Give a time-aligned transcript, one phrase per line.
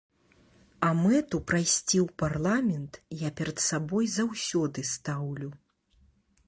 [0.87, 5.49] А мэту прайсці ў парламент я перад сабой заўсёды стаўлю.